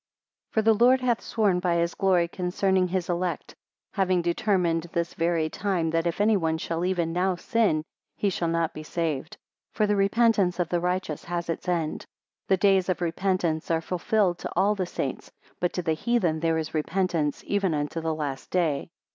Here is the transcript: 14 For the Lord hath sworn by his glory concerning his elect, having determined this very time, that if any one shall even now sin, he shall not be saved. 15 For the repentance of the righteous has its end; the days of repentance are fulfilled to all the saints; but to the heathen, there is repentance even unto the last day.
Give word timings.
14 0.53 0.53
For 0.53 0.65
the 0.79 0.83
Lord 0.83 1.01
hath 1.01 1.21
sworn 1.21 1.59
by 1.59 1.75
his 1.75 1.93
glory 1.93 2.27
concerning 2.27 2.87
his 2.87 3.07
elect, 3.07 3.53
having 3.93 4.23
determined 4.23 4.87
this 4.93 5.13
very 5.13 5.47
time, 5.47 5.91
that 5.91 6.07
if 6.07 6.19
any 6.19 6.35
one 6.35 6.57
shall 6.57 6.83
even 6.83 7.13
now 7.13 7.35
sin, 7.35 7.83
he 8.17 8.31
shall 8.31 8.47
not 8.47 8.73
be 8.73 8.81
saved. 8.81 9.35
15 9.73 9.73
For 9.73 9.85
the 9.85 9.95
repentance 9.95 10.57
of 10.57 10.69
the 10.69 10.79
righteous 10.79 11.25
has 11.25 11.49
its 11.51 11.69
end; 11.69 12.07
the 12.47 12.57
days 12.57 12.89
of 12.89 12.99
repentance 12.99 13.69
are 13.69 13.79
fulfilled 13.79 14.39
to 14.39 14.51
all 14.55 14.73
the 14.73 14.87
saints; 14.87 15.31
but 15.59 15.71
to 15.73 15.83
the 15.83 15.93
heathen, 15.93 16.39
there 16.39 16.57
is 16.57 16.73
repentance 16.73 17.43
even 17.45 17.75
unto 17.75 18.01
the 18.01 18.15
last 18.15 18.49
day. 18.49 18.89